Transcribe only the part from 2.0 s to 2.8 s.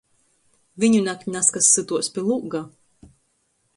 pi lūga.